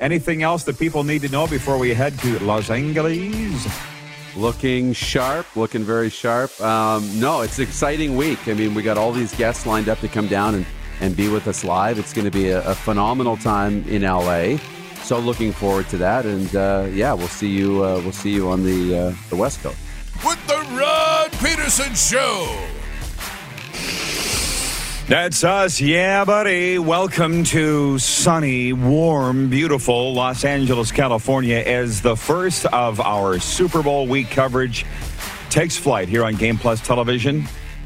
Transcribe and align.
Anything 0.00 0.42
else 0.42 0.64
that 0.64 0.78
people 0.78 1.04
need 1.04 1.22
to 1.22 1.28
know 1.30 1.46
before 1.46 1.78
we 1.78 1.94
head 1.94 2.18
to 2.20 2.38
Los 2.44 2.70
Angeles? 2.70 3.66
Looking 4.36 4.92
sharp, 4.92 5.46
looking 5.56 5.82
very 5.82 6.10
sharp. 6.10 6.60
Um, 6.60 7.18
no, 7.18 7.40
it's 7.40 7.58
an 7.58 7.64
exciting 7.64 8.16
week. 8.16 8.46
I 8.46 8.52
mean, 8.52 8.74
we 8.74 8.82
got 8.82 8.98
all 8.98 9.10
these 9.10 9.34
guests 9.34 9.66
lined 9.66 9.88
up 9.88 9.98
to 10.00 10.08
come 10.08 10.28
down 10.28 10.54
and, 10.54 10.66
and 11.00 11.16
be 11.16 11.28
with 11.28 11.48
us 11.48 11.64
live. 11.64 11.98
It's 11.98 12.12
going 12.12 12.26
to 12.26 12.30
be 12.30 12.50
a, 12.50 12.68
a 12.68 12.74
phenomenal 12.74 13.38
time 13.38 13.82
in 13.88 14.02
LA. 14.02 14.58
So 15.02 15.18
looking 15.18 15.52
forward 15.52 15.88
to 15.88 15.96
that, 15.98 16.26
and 16.26 16.54
uh, 16.54 16.88
yeah, 16.92 17.12
we'll 17.14 17.28
see 17.28 17.48
you. 17.48 17.82
Uh, 17.82 18.00
we'll 18.02 18.12
see 18.12 18.30
you 18.30 18.48
on 18.50 18.64
the 18.64 18.98
uh, 18.98 19.14
the 19.30 19.36
West 19.36 19.62
Coast 19.62 19.78
with 20.24 20.46
the 20.46 20.58
Rod 20.76 21.32
Pedersen 21.32 21.94
Show. 21.94 22.75
That's 25.08 25.44
us, 25.44 25.80
yeah, 25.80 26.24
buddy. 26.24 26.80
Welcome 26.80 27.44
to 27.44 27.96
sunny, 27.96 28.72
warm, 28.72 29.48
beautiful 29.48 30.12
Los 30.14 30.44
Angeles, 30.44 30.90
California, 30.90 31.58
as 31.58 32.02
the 32.02 32.16
first 32.16 32.66
of 32.66 33.00
our 33.00 33.38
Super 33.38 33.84
Bowl 33.84 34.08
week 34.08 34.30
coverage 34.30 34.84
takes 35.48 35.76
flight 35.76 36.08
here 36.08 36.24
on 36.24 36.34
Game 36.34 36.58
Plus 36.58 36.80
Television 36.80 37.44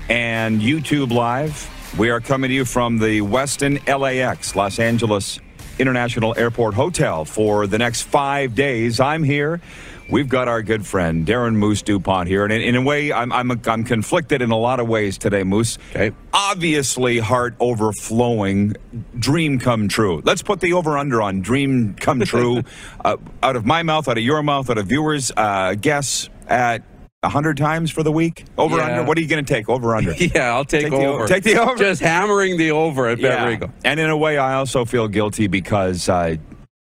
and 0.08 0.62
YouTube 0.62 1.12
Live. 1.12 1.68
We 1.98 2.08
are 2.08 2.20
coming 2.20 2.48
to 2.48 2.54
you 2.54 2.64
from 2.64 2.96
the 2.96 3.20
Westin 3.20 3.86
LAX, 3.86 4.56
Los 4.56 4.78
Angeles 4.78 5.40
International 5.78 6.34
Airport 6.38 6.72
Hotel 6.72 7.26
for 7.26 7.66
the 7.66 7.76
next 7.76 8.00
five 8.00 8.54
days. 8.54 8.98
I'm 8.98 9.24
here 9.24 9.60
We've 10.10 10.28
got 10.28 10.48
our 10.48 10.60
good 10.62 10.84
friend 10.84 11.24
Darren 11.26 11.54
Moose 11.54 11.82
Dupont 11.82 12.26
here, 12.26 12.42
and 12.44 12.52
in, 12.52 12.60
in 12.62 12.74
a 12.76 12.82
way, 12.82 13.12
I'm, 13.12 13.32
I'm 13.32 13.50
I'm 13.66 13.84
conflicted 13.84 14.42
in 14.42 14.50
a 14.50 14.56
lot 14.56 14.80
of 14.80 14.88
ways 14.88 15.16
today, 15.18 15.44
Moose. 15.44 15.78
Okay. 15.90 16.10
Obviously, 16.34 17.18
heart 17.18 17.54
overflowing, 17.60 18.74
dream 19.18 19.58
come 19.60 19.86
true. 19.88 20.20
Let's 20.24 20.42
put 20.42 20.60
the 20.60 20.72
over 20.72 20.98
under 20.98 21.22
on 21.22 21.40
dream 21.42 21.94
come 21.94 22.20
true, 22.20 22.62
uh, 23.04 23.18
out 23.42 23.54
of 23.54 23.64
my 23.64 23.82
mouth, 23.84 24.08
out 24.08 24.18
of 24.18 24.24
your 24.24 24.42
mouth, 24.42 24.68
out 24.68 24.78
of 24.78 24.86
viewers. 24.86 25.30
Uh, 25.36 25.74
guess 25.80 26.28
at 26.48 26.82
hundred 27.24 27.56
times 27.56 27.90
for 27.90 28.02
the 28.02 28.10
week? 28.12 28.46
Over 28.58 28.78
Yeah. 28.78 28.86
under? 28.86 29.02
What 29.04 29.16
are 29.16 29.20
you 29.20 29.28
going 29.28 29.44
to 29.44 29.54
take? 29.54 29.68
Over 29.68 29.94
under? 29.94 30.12
Yeah, 30.18 30.54
I'll 30.54 30.64
take, 30.64 30.82
Take 30.84 30.90
the 30.92 31.04
over. 31.06 31.24
o- 31.24 31.26
take 31.26 31.44
the 31.44 31.56
over. 31.60 31.76
Just 31.76 32.00
hammering 32.00 32.56
the 32.56 32.72
over 32.72 33.06
at 33.08 33.18
Beverigo. 33.18 33.70
And 33.84 34.00
in 34.00 34.10
a 34.10 34.16
way, 34.16 34.38
I 34.38 34.54
also 34.54 34.84
feel 34.84 35.06
guilty 35.06 35.46
because 35.46 36.08
uh, 36.08 36.36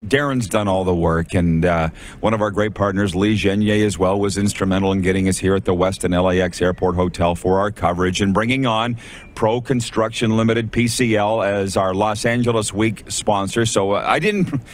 Darren's 0.06 0.46
done 0.46 0.68
all 0.68 0.84
the 0.84 0.94
work, 0.94 1.34
and 1.34 1.64
uh, 1.64 1.88
one 2.20 2.32
of 2.32 2.40
our 2.40 2.52
great 2.52 2.72
partners, 2.72 3.16
Lee 3.16 3.34
Genier, 3.34 3.84
as 3.84 3.98
well, 3.98 4.18
was 4.18 4.38
instrumental 4.38 4.92
in 4.92 5.00
getting 5.00 5.28
us 5.28 5.38
here 5.38 5.56
at 5.56 5.64
the 5.64 5.74
Westin 5.74 6.10
LAX 6.22 6.62
Airport 6.62 6.94
Hotel 6.94 7.34
for 7.34 7.58
our 7.58 7.72
coverage 7.72 8.20
and 8.20 8.32
bringing 8.32 8.64
on 8.64 8.96
Pro 9.34 9.60
Construction 9.60 10.36
Limited 10.36 10.70
PCL 10.70 11.44
as 11.44 11.76
our 11.76 11.94
Los 11.94 12.24
Angeles 12.24 12.72
Week 12.72 13.04
sponsor. 13.08 13.66
So 13.66 13.92
uh, 13.92 14.04
I 14.06 14.18
didn't. 14.18 14.60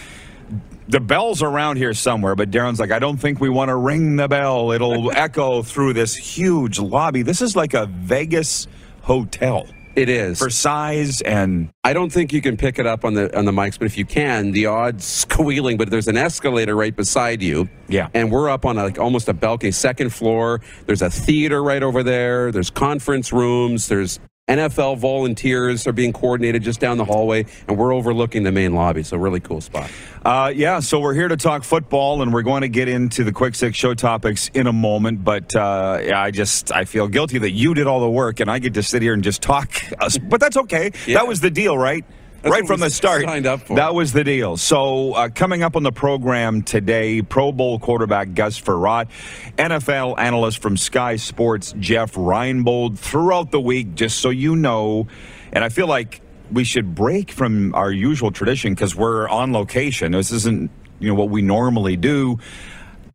The 0.86 1.00
bell's 1.00 1.42
around 1.42 1.78
here 1.78 1.94
somewhere, 1.94 2.34
but 2.34 2.50
Darren's 2.50 2.78
like, 2.78 2.90
I 2.90 2.98
don't 2.98 3.16
think 3.16 3.40
we 3.40 3.48
want 3.48 3.70
to 3.70 3.74
ring 3.74 4.16
the 4.16 4.28
bell. 4.28 4.70
It'll 4.70 5.10
echo 5.16 5.62
through 5.62 5.94
this 5.94 6.14
huge 6.14 6.78
lobby. 6.78 7.22
This 7.22 7.40
is 7.40 7.56
like 7.56 7.72
a 7.72 7.86
Vegas 7.86 8.68
hotel 9.00 9.66
It 9.96 10.08
is. 10.08 10.38
for 10.38 10.50
size 10.50 11.20
and 11.22 11.70
I 11.84 11.92
don't 11.92 12.10
think 12.10 12.32
you 12.32 12.40
can 12.40 12.56
pick 12.56 12.78
it 12.78 12.86
up 12.86 13.04
on 13.04 13.14
the 13.14 13.36
on 13.36 13.44
the 13.44 13.52
mics, 13.52 13.78
but 13.78 13.86
if 13.86 13.96
you 13.96 14.04
can, 14.04 14.50
the 14.50 14.66
odd 14.66 15.00
squealing. 15.02 15.76
But 15.76 15.90
there's 15.90 16.08
an 16.08 16.16
escalator 16.16 16.74
right 16.74 16.94
beside 16.94 17.42
you. 17.42 17.68
Yeah. 17.88 18.08
and 18.14 18.30
we're 18.32 18.48
up 18.48 18.64
on 18.64 18.78
a, 18.78 18.84
like 18.84 18.98
almost 18.98 19.28
a 19.28 19.34
balcony, 19.34 19.70
second 19.70 20.10
floor. 20.12 20.60
There's 20.86 21.02
a 21.02 21.10
theater 21.10 21.62
right 21.62 21.82
over 21.82 22.02
there. 22.02 22.50
There's 22.50 22.70
conference 22.70 23.32
rooms. 23.32 23.88
There's 23.88 24.18
NFL 24.48 24.98
volunteers 24.98 25.86
are 25.86 25.92
being 25.92 26.12
coordinated 26.12 26.62
just 26.62 26.78
down 26.78 26.98
the 26.98 27.04
hallway, 27.06 27.46
and 27.66 27.78
we're 27.78 27.94
overlooking 27.94 28.42
the 28.42 28.52
main 28.52 28.74
lobby. 28.74 29.02
So 29.02 29.16
really 29.16 29.40
cool 29.40 29.62
spot. 29.62 29.90
Uh, 30.22 30.52
yeah, 30.54 30.80
so 30.80 31.00
we're 31.00 31.14
here 31.14 31.28
to 31.28 31.36
talk 31.38 31.64
football, 31.64 32.20
and 32.20 32.30
we're 32.30 32.42
going 32.42 32.60
to 32.60 32.68
get 32.68 32.86
into 32.86 33.24
the 33.24 33.32
quick 33.32 33.54
six 33.54 33.78
show 33.78 33.94
topics 33.94 34.50
in 34.52 34.66
a 34.66 34.72
moment. 34.72 35.24
But 35.24 35.56
uh, 35.56 36.00
yeah, 36.02 36.20
I 36.20 36.30
just 36.30 36.70
I 36.70 36.84
feel 36.84 37.08
guilty 37.08 37.38
that 37.38 37.52
you 37.52 37.72
did 37.72 37.86
all 37.86 38.00
the 38.00 38.10
work, 38.10 38.38
and 38.40 38.50
I 38.50 38.58
get 38.58 38.74
to 38.74 38.82
sit 38.82 39.00
here 39.00 39.14
and 39.14 39.24
just 39.24 39.40
talk. 39.40 39.70
Us, 39.98 40.18
but 40.18 40.40
that's 40.40 40.58
okay. 40.58 40.90
Yeah. 41.06 41.20
That 41.20 41.26
was 41.26 41.40
the 41.40 41.50
deal, 41.50 41.78
right? 41.78 42.04
Right 42.44 42.66
from 42.66 42.80
the 42.80 42.90
start. 42.90 43.22
signed 43.22 43.46
up 43.46 43.60
for. 43.60 43.76
That 43.76 43.94
was 43.94 44.12
the 44.12 44.24
deal. 44.24 44.56
So 44.56 45.14
uh, 45.14 45.28
coming 45.28 45.62
up 45.62 45.76
on 45.76 45.82
the 45.82 45.92
program 45.92 46.62
today, 46.62 47.22
Pro 47.22 47.52
Bowl 47.52 47.78
quarterback 47.78 48.34
Gus 48.34 48.60
Frerotte, 48.60 49.08
NFL 49.56 50.18
analyst 50.18 50.58
from 50.60 50.76
Sky 50.76 51.16
Sports 51.16 51.74
Jeff 51.78 52.12
Reinebold. 52.14 52.98
Throughout 52.98 53.50
the 53.50 53.60
week, 53.60 53.94
just 53.94 54.18
so 54.18 54.30
you 54.30 54.56
know, 54.56 55.08
and 55.52 55.64
I 55.64 55.68
feel 55.68 55.86
like 55.86 56.20
we 56.52 56.64
should 56.64 56.94
break 56.94 57.30
from 57.30 57.74
our 57.74 57.90
usual 57.90 58.30
tradition 58.30 58.74
because 58.74 58.94
we're 58.94 59.28
on 59.28 59.52
location. 59.52 60.12
This 60.12 60.30
isn't 60.30 60.70
you 61.00 61.08
know 61.08 61.14
what 61.14 61.30
we 61.30 61.42
normally 61.42 61.96
do. 61.96 62.38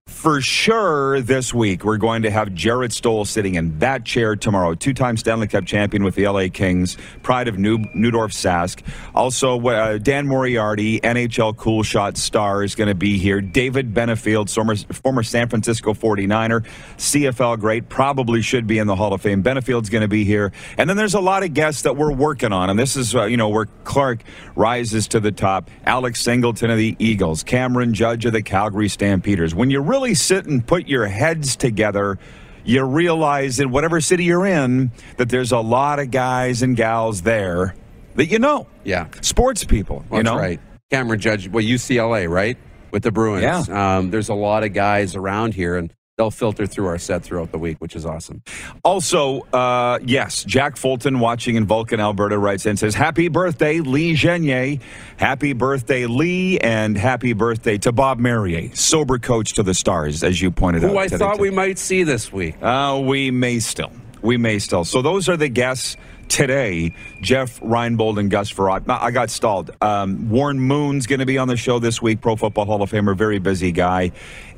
For 0.10 0.42
sure, 0.42 1.22
this 1.22 1.54
week 1.54 1.86
we're 1.86 1.98
going 1.98 2.24
to 2.24 2.32
have 2.32 2.50
Jarret 2.50 2.92
Stoll 2.92 3.24
sitting 3.24 3.56
in 3.56 3.80
that 3.80 4.04
chair 4.04 4.36
tomorrow. 4.36 4.74
Two-time 4.74 5.16
Stanley 5.16 5.48
Cup 5.48 5.66
champion 5.66 6.04
with 6.04 6.16
the 6.16 6.28
LA 6.28 6.48
Kings, 6.52 6.98
pride 7.24 7.48
of 7.48 7.58
New 7.58 7.78
Neudorf 7.96 8.34
Sask. 8.34 8.82
Also, 9.16 9.62
uh, 9.68 9.98
Dan 9.98 10.28
Moriarty, 10.28 11.00
NHL 11.00 11.56
Cool 11.56 11.84
Shot 11.84 12.18
star, 12.18 12.64
is 12.64 12.76
going 12.76 12.90
to 12.90 12.96
be 12.96 13.18
here. 13.18 13.40
David 13.40 13.94
Benefield, 13.94 14.54
former, 14.54 14.76
former 14.76 15.24
San 15.24 15.48
Francisco 15.48 15.94
49er, 15.94 16.66
CFL 16.98 17.58
great, 17.60 17.88
probably 17.88 18.42
should 18.42 18.68
be 18.68 18.78
in 18.78 18.88
the 18.88 18.98
Hall 18.98 19.14
of 19.14 19.22
Fame. 19.22 19.42
Benefield's 19.42 19.90
going 19.90 20.02
to 20.02 20.10
be 20.10 20.26
here, 20.26 20.52
and 20.78 20.90
then 20.90 20.98
there's 20.98 21.14
a 21.14 21.22
lot 21.22 21.44
of 21.44 21.54
guests 21.54 21.84
that 21.84 21.96
we're 21.96 22.12
working 22.12 22.52
on, 22.52 22.70
and 22.70 22.78
this 22.78 22.98
is 22.98 23.16
uh, 23.16 23.24
you 23.24 23.38
know 23.38 23.48
where 23.48 23.68
Clark 23.86 24.24
rises 24.56 25.08
to 25.10 25.22
the 25.22 25.32
top. 25.32 25.70
Alex 25.86 26.20
Singleton 26.20 26.72
of 26.72 26.78
the 26.78 26.98
Eagles, 27.00 27.44
Cameron 27.44 27.94
Judge 27.94 28.26
of 28.26 28.34
the 28.34 28.42
Calgary 28.42 28.90
Stampeders. 28.90 29.56
When 29.56 29.70
you 29.70 29.80
really 29.80 29.99
sit 30.14 30.46
and 30.46 30.66
put 30.66 30.88
your 30.88 31.08
heads 31.08 31.56
together, 31.56 32.20
you 32.64 32.84
realize 32.84 33.60
in 33.60 33.72
whatever 33.72 34.02
city 34.02 34.26
you're 34.26 34.46
in 34.46 34.92
that 35.18 35.30
there's 35.30 35.52
a 35.52 35.60
lot 35.60 36.00
of 36.00 36.12
guys 36.12 36.62
and 36.62 36.76
gals 36.76 37.22
there 37.24 37.76
that 38.16 38.28
you 38.28 38.40
know. 38.40 38.68
Yeah. 38.84 39.08
Sports 39.22 39.64
people, 39.64 40.04
you 40.12 40.18
That's 40.18 40.26
know. 40.26 40.38
right. 40.38 40.60
Cameron 40.90 41.20
Judge, 41.20 41.48
well, 41.48 41.64
UCLA, 41.64 42.30
right? 42.30 42.58
With 42.92 43.04
the 43.04 43.12
Bruins. 43.12 43.68
Yeah. 43.68 43.98
Um, 43.98 44.10
there's 44.10 44.30
a 44.30 44.34
lot 44.34 44.64
of 44.64 44.74
guys 44.74 45.16
around 45.16 45.54
here, 45.54 45.76
and 45.78 45.94
they'll 46.20 46.30
filter 46.30 46.68
through 46.68 46.86
our 46.86 46.98
set 46.98 47.24
throughout 47.24 47.50
the 47.54 47.58
week, 47.58 47.78
which 47.80 47.96
is 47.96 48.06
awesome. 48.06 48.44
Also, 48.84 49.40
uh, 49.54 50.00
yes, 50.04 50.44
Jack 50.44 50.76
Fulton 50.76 51.22
watching 51.22 51.56
in 51.56 51.66
Vulcan, 51.66 52.02
Alberta 52.02 52.38
writes 52.38 52.66
in 52.66 52.76
says, 52.76 52.94
Happy 52.94 53.30
birthday, 53.30 53.80
Lee 53.80 54.16
Genier. 54.16 54.80
Happy 55.16 55.54
birthday, 55.54 56.08
Lee, 56.08 56.60
and 56.60 56.98
happy 56.98 57.32
birthday 57.32 57.78
to 57.78 57.94
Bob 57.94 58.20
Merrier, 58.20 58.70
sober 58.76 59.18
coach 59.18 59.54
to 59.54 59.64
the 59.64 59.74
stars, 59.74 60.22
as 60.22 60.42
you 60.42 60.52
pointed 60.52 60.84
out. 60.84 60.92
Who 60.92 60.98
I 60.98 61.06
today. 61.06 61.20
thought 61.20 61.40
we 61.40 61.52
might 61.52 61.80
see 61.80 62.04
this 62.04 62.34
week. 62.34 62.62
Uh, 62.62 63.02
we 63.02 63.32
may 63.32 63.60
still. 63.60 63.92
We 64.22 64.36
may 64.36 64.60
still. 64.60 64.84
So 64.84 65.02
those 65.02 65.30
are 65.30 65.38
the 65.38 65.48
guests 65.48 65.96
today. 66.28 66.94
Jeff 67.22 67.62
Reinebold 67.62 68.20
and 68.20 68.30
Gus 68.30 68.52
Frerotte. 68.52 68.84
I 68.90 69.12
got 69.12 69.30
stalled. 69.30 69.72
Um, 69.82 70.30
Warren 70.30 70.60
Moon's 70.60 71.08
going 71.08 71.20
to 71.20 71.26
be 71.26 71.38
on 71.38 71.48
the 71.48 71.56
show 71.56 71.80
this 71.80 72.02
week. 72.02 72.20
Pro 72.20 72.36
Football 72.36 72.66
Hall 72.66 72.82
of 72.82 72.92
Famer, 72.92 73.16
very 73.16 73.40
busy 73.40 73.72
guy, 73.72 74.12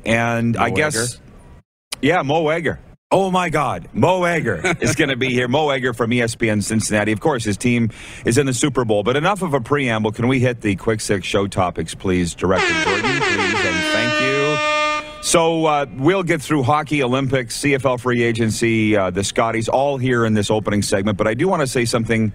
and 0.04 0.56
I 0.56 0.70
Mo 0.70 0.74
guess? 0.74 1.20
Yeah, 2.02 2.22
Mo 2.22 2.48
Egger. 2.48 2.78
Oh 3.10 3.30
my 3.30 3.50
God, 3.50 3.88
Mo 3.92 4.24
Egger 4.24 4.62
is 4.80 4.94
going 4.94 5.10
to 5.10 5.16
be 5.16 5.28
here. 5.28 5.46
Mo 5.46 5.68
Egger 5.68 5.92
from 5.92 6.10
ESPN 6.10 6.62
Cincinnati. 6.62 7.12
Of 7.12 7.20
course, 7.20 7.44
his 7.44 7.56
team 7.56 7.90
is 8.24 8.38
in 8.38 8.46
the 8.46 8.54
Super 8.54 8.84
Bowl. 8.84 9.02
But 9.02 9.16
enough 9.16 9.42
of 9.42 9.54
a 9.54 9.60
preamble. 9.60 10.12
Can 10.12 10.28
we 10.28 10.40
hit 10.40 10.62
the 10.62 10.76
quick 10.76 11.00
six 11.00 11.26
show 11.26 11.46
topics, 11.46 11.94
please, 11.94 12.34
Director 12.34 12.72
Jordan, 12.84 13.02
please, 13.02 13.54
and 13.54 13.84
thank 13.92 14.22
you. 14.22 15.22
So 15.22 15.66
uh, 15.66 15.86
we'll 15.98 16.22
get 16.22 16.42
through 16.42 16.64
hockey, 16.64 17.02
Olympics, 17.02 17.58
CFL 17.58 18.00
free 18.00 18.22
agency, 18.22 18.96
uh, 18.96 19.10
the 19.10 19.22
Scotties, 19.22 19.68
all 19.68 19.98
here 19.98 20.24
in 20.24 20.34
this 20.34 20.50
opening 20.50 20.82
segment. 20.82 21.18
But 21.18 21.28
I 21.28 21.34
do 21.34 21.46
want 21.46 21.60
to 21.60 21.66
say 21.66 21.84
something 21.84 22.32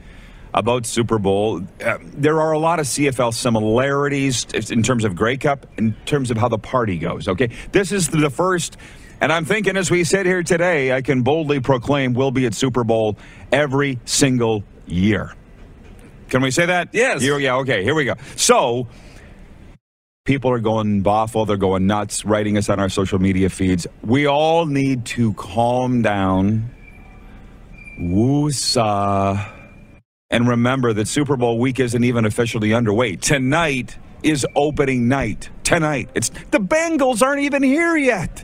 about 0.54 0.86
Super 0.86 1.18
Bowl. 1.20 1.62
Uh, 1.84 1.98
there 2.04 2.40
are 2.40 2.52
a 2.52 2.60
lot 2.60 2.80
of 2.80 2.86
CFL 2.86 3.34
similarities 3.34 4.46
in 4.72 4.84
terms 4.84 5.04
of 5.04 5.16
Grey 5.16 5.38
Cup, 5.38 5.66
in 5.78 5.96
terms 6.06 6.32
of 6.32 6.38
how 6.38 6.48
the 6.48 6.58
party 6.58 6.98
goes. 6.98 7.28
Okay, 7.28 7.50
this 7.72 7.92
is 7.92 8.10
the 8.10 8.30
first. 8.30 8.78
And 9.20 9.32
I'm 9.34 9.46
thinking 9.46 9.78
as 9.78 9.90
we 9.90 10.04
sit 10.04 10.26
here 10.26 10.44
today, 10.44 10.92
I 10.94 11.02
can 11.02 11.24
boldly 11.24 11.60
proclaim 11.60 12.14
we'll 12.14 12.32
be 12.32 12.46
at 12.46 12.54
Super 12.54 12.84
Bowl 12.84 13.18
every 13.52 14.00
single 14.06 14.64
year. 14.86 15.34
Can 16.30 16.42
we 16.42 16.52
say 16.52 16.66
that? 16.68 16.90
Yes. 16.94 17.24
You- 17.24 17.38
yeah, 17.38 17.56
okay, 17.58 17.84
here 17.84 17.96
we 17.96 18.06
go. 18.06 18.16
So, 18.36 18.88
people 20.26 20.52
are 20.52 20.60
going 20.60 21.04
boffle, 21.04 21.48
they're 21.48 21.58
going 21.58 21.88
nuts, 21.88 22.26
writing 22.26 22.58
us 22.58 22.70
on 22.70 22.80
our 22.80 22.90
social 22.90 23.18
media 23.18 23.50
feeds. 23.50 23.88
We 24.04 24.28
all 24.28 24.66
need 24.66 25.06
to 25.08 25.34
calm 25.34 26.02
down, 26.02 26.70
woosah, 28.00 29.52
and 30.30 30.48
remember 30.48 30.94
that 30.94 31.08
Super 31.08 31.38
Bowl 31.38 31.58
week 31.60 31.80
isn't 31.80 32.04
even 32.04 32.26
officially 32.26 32.74
underway. 32.74 33.16
Tonight 33.16 33.98
is 34.22 34.46
opening 34.56 35.08
night. 35.08 35.50
Tonight. 35.64 36.10
It's 36.14 36.30
the 36.52 36.60
Bengals 36.60 37.22
aren't 37.22 37.42
even 37.42 37.64
here 37.64 37.96
yet. 37.96 38.44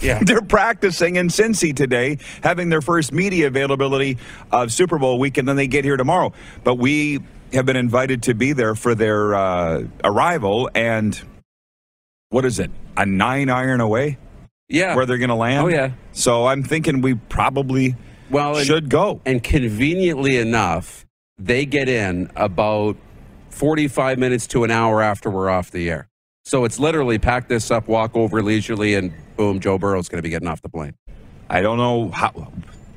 Yeah. 0.00 0.18
They're 0.24 0.40
practicing 0.42 1.16
in 1.16 1.28
Cincy 1.28 1.74
today, 1.74 2.18
having 2.42 2.68
their 2.70 2.80
first 2.80 3.12
media 3.12 3.46
availability 3.46 4.18
of 4.50 4.72
Super 4.72 4.98
Bowl 4.98 5.18
week, 5.18 5.36
and 5.38 5.46
then 5.48 5.56
they 5.56 5.66
get 5.66 5.84
here 5.84 5.96
tomorrow. 5.96 6.32
But 6.64 6.76
we 6.76 7.20
have 7.52 7.66
been 7.66 7.76
invited 7.76 8.22
to 8.24 8.34
be 8.34 8.52
there 8.52 8.74
for 8.74 8.94
their 8.94 9.34
uh, 9.34 9.84
arrival, 10.04 10.70
and 10.74 11.20
what 12.30 12.44
is 12.44 12.58
it? 12.58 12.70
A 12.96 13.04
nine 13.06 13.50
iron 13.50 13.80
away 13.80 14.18
Yeah. 14.68 14.94
where 14.94 15.04
they're 15.06 15.18
going 15.18 15.30
to 15.30 15.34
land? 15.34 15.64
Oh, 15.64 15.68
yeah. 15.68 15.92
So 16.12 16.46
I'm 16.46 16.62
thinking 16.62 17.00
we 17.00 17.14
probably 17.14 17.96
well, 18.30 18.56
and, 18.56 18.66
should 18.66 18.88
go. 18.88 19.20
and 19.26 19.42
conveniently 19.42 20.36
enough, 20.38 21.04
they 21.38 21.66
get 21.66 21.88
in 21.88 22.30
about 22.36 22.96
45 23.50 24.18
minutes 24.18 24.46
to 24.48 24.62
an 24.64 24.70
hour 24.70 25.02
after 25.02 25.28
we're 25.30 25.50
off 25.50 25.70
the 25.70 25.90
air. 25.90 26.08
So 26.50 26.64
it's 26.64 26.80
literally 26.80 27.16
pack 27.16 27.46
this 27.46 27.70
up, 27.70 27.86
walk 27.86 28.16
over 28.16 28.42
leisurely, 28.42 28.96
and 28.96 29.12
boom, 29.36 29.60
Joe 29.60 29.78
Burrow's 29.78 30.08
going 30.08 30.18
to 30.18 30.22
be 30.22 30.30
getting 30.30 30.48
off 30.48 30.60
the 30.62 30.68
plane. 30.68 30.96
I 31.48 31.60
don't 31.62 31.76
know 31.78 32.10
how. 32.10 32.30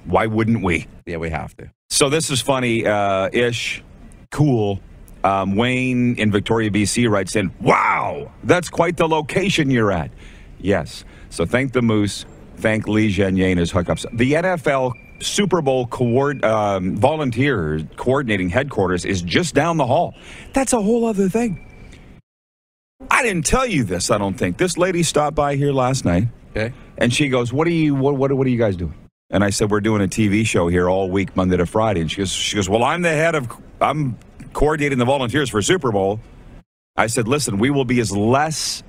Why 0.06 0.26
wouldn't 0.26 0.64
we? 0.64 0.88
Yeah, 1.06 1.18
we 1.18 1.30
have 1.30 1.56
to. 1.58 1.70
So 1.92 2.10
this 2.10 2.32
is 2.32 2.42
funny 2.42 2.88
uh, 2.88 3.30
ish, 3.32 3.84
cool. 4.32 4.80
Um, 5.24 5.56
Wayne 5.56 6.16
in 6.16 6.32
Victoria, 6.32 6.72
BC 6.72 7.08
writes 7.08 7.36
in, 7.36 7.54
Wow, 7.62 8.32
that's 8.44 8.70
quite 8.70 8.98
the 8.98 9.08
location 9.08 9.70
you're 9.70 9.92
at. 9.92 10.10
Yes. 10.60 11.06
So 11.30 11.46
thank 11.46 11.74
the 11.74 11.84
Moose. 11.84 12.26
Thank 12.58 12.88
Lee 12.88 13.10
Genier 13.12 13.50
and 13.50 13.60
his 13.60 13.72
hookups. 13.72 14.08
The 14.18 14.34
NFL 14.34 14.94
Super 15.22 15.62
Bowl 15.62 15.86
coord- 15.86 16.44
um, 16.44 16.98
volunteer 16.98 17.88
coordinating 17.98 18.50
headquarters 18.50 19.06
is 19.06 19.22
just 19.22 19.54
down 19.54 19.78
the 19.78 19.86
hall. 19.86 20.16
That's 20.54 20.74
a 20.74 20.82
whole 20.82 21.06
other 21.06 21.30
thing. 21.30 21.64
I 23.10 23.24
didn't 23.24 23.46
tell 23.46 23.66
you 23.66 23.84
this, 23.84 24.12
I 24.12 24.18
don't 24.18 24.36
think. 24.36 24.58
This 24.58 24.78
lady 24.78 25.04
stopped 25.04 25.36
by 25.36 25.56
here 25.56 25.72
last 25.72 26.06
night. 26.06 26.28
Okay. 26.56 26.74
And 26.98 27.14
she 27.14 27.30
goes, 27.30 27.52
"What 27.52 27.68
are 27.68 27.72
you? 27.72 27.96
What, 27.96 28.16
what 28.16 28.32
what 28.34 28.46
are 28.46 28.50
you 28.50 28.58
guys 28.58 28.76
doing?" 28.76 28.94
And 29.30 29.44
I 29.44 29.50
said, 29.50 29.72
"We're 29.72 29.82
doing 29.82 30.02
a 30.02 30.08
TV 30.08 30.46
show 30.46 30.68
here 30.68 30.90
all 30.90 31.10
week, 31.10 31.36
Monday 31.36 31.58
to 31.58 31.66
Friday." 31.66 32.02
And 32.02 32.12
she 32.12 32.18
goes, 32.18 32.32
"She 32.32 32.56
goes, 32.56 32.70
well, 32.70 32.84
I'm 32.84 33.02
the 33.02 33.10
head 33.10 33.36
of, 33.36 33.50
I'm 33.82 34.18
coordinating 34.54 35.00
the 35.00 35.06
volunteers 35.06 35.50
for 35.50 35.62
Super 35.62 35.92
Bowl." 35.92 36.20
I 36.96 37.08
said, 37.08 37.28
"Listen, 37.28 37.58
we 37.58 37.72
will 37.72 37.86
be 37.86 38.00
as 38.00 38.12
less 38.12 38.84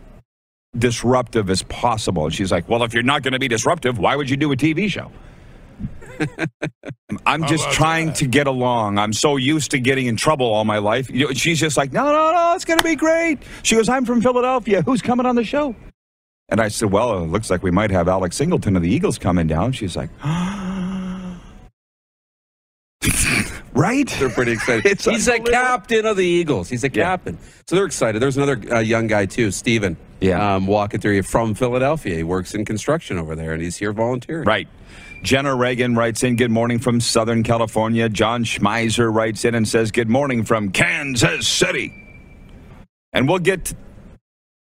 disruptive 0.76 1.49
as 1.49 1.62
possible." 1.62 2.26
And 2.26 2.34
she's 2.34 2.52
like, 2.52 2.69
"Well, 2.69 2.82
if 2.82 2.93
you're 2.93 3.02
not 3.02 3.22
going 3.22 3.32
to 3.32 3.38
be 3.38 3.49
disruptive, 3.49 3.99
why 3.99 4.17
would 4.17 4.28
you 4.28 4.37
do 4.37 4.52
a 4.52 4.56
TV 4.56 4.90
show?" 4.90 5.10
I'm 7.26 7.44
just 7.47 7.71
trying 7.73 8.06
that? 8.09 8.17
to 8.17 8.26
get 8.26 8.47
along. 8.47 8.99
I'm 8.99 9.12
so 9.12 9.37
used 9.37 9.71
to 9.73 9.79
getting 9.79 10.06
in 10.06 10.17
trouble 10.17 10.47
all 10.47 10.65
my 10.65 10.79
life. 10.79 11.11
You 11.11 11.26
know, 11.26 11.32
she's 11.32 11.59
just 11.61 11.76
like, 11.76 11.93
no, 11.93 12.05
no, 12.05 12.32
no, 12.32 12.53
it's 12.55 12.65
going 12.65 12.79
to 12.79 12.85
be 12.85 12.94
great. 12.97 13.38
She 13.62 13.75
goes, 13.75 13.88
I'm 13.88 14.05
from 14.05 14.21
Philadelphia. 14.21 14.82
Who's 14.82 15.03
coming 15.03 15.26
on 15.26 15.35
the 15.37 15.44
show? 15.44 15.75
And 16.50 16.61
I 16.61 16.69
said, 16.69 16.93
well, 16.93 17.23
it 17.25 17.26
looks 17.29 17.50
like 17.50 17.62
we 17.62 17.71
might 17.71 17.91
have 17.91 18.06
Alex 18.06 18.37
Singleton 18.37 18.76
of 18.76 18.82
the 18.82 18.91
Eagles 18.91 19.19
coming 19.19 19.47
down. 19.47 19.73
She's 19.73 19.97
like, 19.97 20.11
right? 23.73 24.09
They're 24.19 24.31
pretty 24.31 24.53
excited. 24.53 24.87
It's 24.87 25.05
He's 25.05 25.27
a 25.29 25.38
captain 25.41 26.06
of 26.06 26.17
the 26.17 26.25
Eagles. 26.27 26.69
He's 26.69 26.85
a 26.85 26.88
Yeah. 26.88 27.05
captain. 27.05 27.38
So 27.67 27.77
they're 27.77 27.87
excited. 27.87 28.20
There's 28.23 28.37
another 28.37 28.61
uh, 28.73 28.79
young 28.81 29.06
guy, 29.06 29.27
too, 29.27 29.50
Steven. 29.50 29.97
Yeah. 30.20 30.55
Um, 30.56 30.67
walking 30.67 31.00
through 31.00 31.23
from 31.23 31.55
Philadelphia. 31.55 32.15
He 32.17 32.23
works 32.23 32.55
in 32.55 32.65
construction 32.65 33.19
over 33.19 33.35
there, 33.35 33.53
and 33.53 33.61
he's 33.62 33.77
here 33.77 33.93
volunteering. 33.93 34.44
Right. 34.47 34.69
Jenna 35.25 35.55
Reagan 35.55 35.94
writes 35.94 36.23
in, 36.23 36.37
Good 36.37 36.50
morning 36.50 36.79
from 36.79 37.00
Southern 37.00 37.44
California. 37.44 38.11
John 38.11 38.44
Schmeiser 38.44 39.11
writes 39.11 39.47
in 39.47 39.55
and 39.55 39.67
says, 39.67 39.91
Good 39.91 40.11
morning 40.11 40.44
from 40.44 40.71
Kansas 40.71 41.49
City. 41.49 41.94
And 43.11 43.26
we'll 43.26 43.38
get, 43.38 43.65
to, 43.65 43.76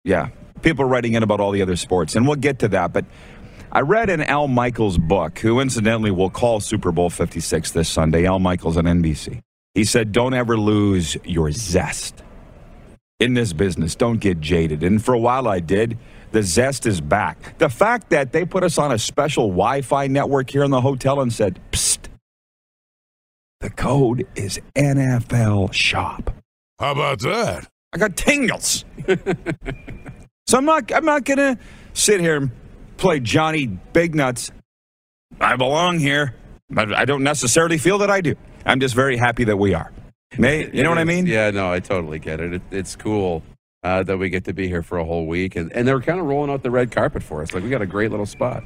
yeah, 0.05 0.29
people 0.61 0.85
writing 0.85 1.15
in 1.15 1.23
about 1.23 1.41
all 1.41 1.51
the 1.51 1.63
other 1.63 1.77
sports, 1.77 2.15
and 2.15 2.27
we'll 2.27 2.37
get 2.37 2.59
to 2.59 2.69
that. 2.69 2.93
But 2.93 3.07
I 3.73 3.81
read 3.81 4.11
in 4.11 4.21
Al 4.21 4.49
Michaels' 4.49 4.99
book, 4.99 5.39
who 5.39 5.61
incidentally 5.61 6.11
will 6.11 6.29
call 6.29 6.61
Super 6.61 6.93
Bowl 6.93 7.09
56 7.09 7.71
this 7.71 7.89
Sunday, 7.89 8.27
Al 8.27 8.39
Michaels 8.39 8.77
on 8.77 8.85
NBC. 8.85 9.41
He 9.73 9.85
said, 9.85 10.13
Don't 10.13 10.35
ever 10.35 10.59
lose 10.59 11.17
your 11.25 11.51
zest 11.53 12.23
in 13.21 13.35
this 13.35 13.53
business. 13.53 13.95
Don't 13.95 14.19
get 14.19 14.41
jaded. 14.41 14.83
And 14.83 15.05
for 15.05 15.15
a 15.15 15.19
while 15.19 15.47
I 15.47 15.61
did. 15.61 15.99
The 16.33 16.43
zest 16.45 16.87
is 16.87 17.01
back. 17.01 17.59
The 17.59 17.69
fact 17.69 18.11
that 18.11 18.33
they 18.33 18.45
put 18.45 18.63
us 18.63 18.79
on 18.79 18.93
a 18.93 18.99
special 18.99 19.49
Wi 19.49 19.83
Fi 19.83 20.07
network 20.07 20.51
here 20.51 20.63
in 20.63 20.71
the 20.71 20.81
hotel 20.81 21.21
and 21.21 21.33
said, 21.33 21.59
Psst, 21.73 22.07
the 23.61 23.71
code 23.71 24.27
is 24.37 24.61
NFL 24.77 25.73
shop. 25.73 26.31
How 26.79 26.93
about 26.93 27.19
that? 27.21 27.69
I 27.93 27.99
got 27.99 28.17
tingles. 28.17 28.85
so 30.47 30.59
I'm 30.59 30.65
not 30.65 30.93
I'm 30.93 31.05
not 31.05 31.25
gonna 31.25 31.59
sit 31.93 32.21
here 32.21 32.37
and 32.37 32.51
play 32.97 33.19
Johnny 33.21 33.67
Big 33.67 34.15
Nuts. 34.15 34.53
I 35.41 35.57
belong 35.57 35.99
here, 35.99 36.35
but 36.71 36.95
I 36.95 37.05
don't 37.05 37.25
necessarily 37.25 37.77
feel 37.77 37.99
that 37.99 38.11
I 38.11 38.21
do. 38.21 38.35
I'm 38.65 38.79
just 38.79 38.95
very 38.95 39.17
happy 39.17 39.45
that 39.45 39.57
we 39.57 39.75
are. 39.75 39.91
May, 40.39 40.71
you 40.73 40.83
know 40.83 40.91
what 40.91 40.99
I 40.99 41.05
mean? 41.05 41.27
Yeah, 41.27 41.51
no, 41.51 41.73
I 41.73 41.81
totally 41.81 42.19
get 42.19 42.41
it. 42.41 42.55
it 42.55 42.63
it's 42.71 42.95
cool 42.95 43.43
uh, 43.83 44.03
that 44.05 44.17
we 44.17 44.31
get 44.31 44.45
to 44.45 44.53
be 44.53 44.69
here 44.69 44.83
for 44.83 44.99
a 44.99 45.05
whole 45.05 45.27
week, 45.27 45.57
and, 45.57 45.73
and 45.73 45.87
they're 45.87 46.01
kind 46.01 46.21
of 46.21 46.27
rolling 46.27 46.51
out 46.51 46.63
the 46.63 46.71
red 46.71 46.91
carpet 46.91 47.23
for 47.23 47.43
us. 47.43 47.53
Like 47.53 47.65
we 47.65 47.71
got 47.71 47.83
a 47.83 47.87
great 47.87 48.11
little 48.11 48.27
spot. 48.27 48.65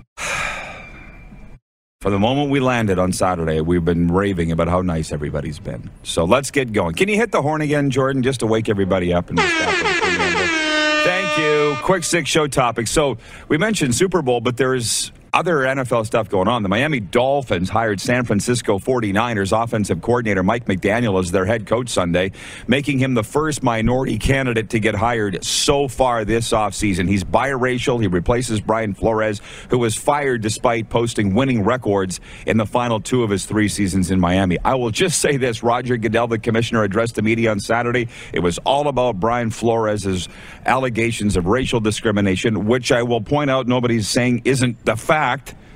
For 2.01 2.11
the 2.11 2.19
moment 2.19 2.51
we 2.51 2.61
landed 2.61 2.99
on 2.99 3.15
Saturday, 3.15 3.63
we've 3.63 3.85
been 3.85 4.09
raving 4.09 4.53
about 4.53 4.69
how 4.69 4.83
nice 4.83 5.11
everybody's 5.11 5.59
been. 5.59 5.91
So 6.03 6.27
let's 6.27 6.51
get 6.51 6.71
going. 6.75 6.95
Can 6.97 7.09
you 7.09 7.17
hit 7.17 7.33
the 7.33 7.41
horn 7.41 7.63
again, 7.63 7.89
Jordan, 7.89 8.23
just 8.23 8.41
to 8.41 8.47
wake 8.47 8.69
everybody 8.69 9.15
up 9.15 9.31
and 9.31 9.39
stop 9.39 9.75
it 9.75 9.83
before 9.83 10.11
we 10.11 10.17
end 10.19 10.37
it? 10.39 11.05
Thank 11.05 11.39
you. 11.39 11.77
Quick 11.83 12.05
six 12.05 12.29
show 12.29 12.47
topic. 12.47 12.89
So 12.89 13.17
we 13.49 13.57
mentioned 13.57 13.95
Super 13.95 14.21
Bowl, 14.21 14.43
but 14.43 14.59
there's 14.59 15.13
other 15.35 15.57
NFL 15.57 16.07
stuff 16.07 16.29
going 16.29 16.47
on. 16.47 16.63
The 16.63 16.69
Miami 16.69 17.01
Dolphins 17.01 17.69
hired 17.69 18.01
San 18.01 18.25
Francisco 18.25 18.79
49ers 18.79 19.65
offensive 19.65 20.01
coordinator 20.01 20.45
Mike 20.45 20.67
McDaniel 20.67 21.21
as 21.21 21.33
their 21.33 21.45
head 21.45 21.67
coach 21.67 21.89
Sunday, 21.89 22.31
making 22.69 23.01
him 23.01 23.15
the 23.15 23.25
first 23.25 23.61
minority 23.61 24.17
candidate 24.17 24.71
to 24.71 24.79
get 24.79 24.95
hired 24.95 25.45
so 25.45 25.89
far 25.89 26.25
this 26.25 26.53
offseason. 26.53 27.09
He's 27.09 27.25
biracial. 27.25 28.01
He 28.01 28.07
replaces 28.07 28.61
Brian 28.61 28.95
Flores, 28.95 29.43
who 29.71 29.79
was 29.79 29.97
fired 29.97 30.41
despite 30.41 30.89
posting 30.89 31.35
winning 31.35 31.65
records 31.65 32.21
in 32.47 32.57
the 32.57 32.67
final 32.67 33.01
two 33.01 33.25
of 33.25 33.31
his 33.31 33.45
three 33.45 33.69
seasons 33.69 34.13
in 34.13 34.21
Miami. 34.21 34.59
I 34.65 34.77
will 34.77 34.93
just 34.93 35.21
say 35.21 35.37
this 35.37 35.65
Roger 35.65 35.97
Goodell, 35.97 36.29
the 36.29 36.39
commissioner, 36.39 36.85
addressed 36.85 37.17
the 37.17 37.23
media 37.23 37.51
on 37.51 37.59
Saturday. 37.59 38.07
It 38.33 38.39
was 38.39 38.59
all 38.59 38.87
about 38.87 39.19
Brian 39.19 39.51
Flores' 39.51 40.29
allegations 40.65 41.37
of 41.37 41.47
racial 41.47 41.81
discrimination, 41.81 42.67
which 42.67 42.93
I 42.93 43.03
will 43.03 43.21
point 43.21 43.51
out 43.51 43.67
nobody's 43.67 44.09
saying 44.09 44.43
isn't 44.45 44.85
the 44.85 44.95
fact. 44.95 45.24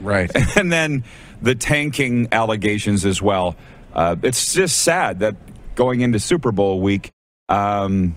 Right. 0.00 0.31
And 0.56 0.73
then 0.73 1.05
the 1.43 1.55
tanking 1.55 2.29
allegations 2.33 3.05
as 3.05 3.23
well. 3.23 3.56
Uh, 3.93 4.17
it's 4.23 4.53
just 4.55 4.81
sad 4.83 5.21
that 5.21 5.37
going 5.75 6.00
into 6.00 6.19
Super 6.19 6.53
Bowl 6.53 6.81
week, 6.81 7.11
um, 7.49 8.17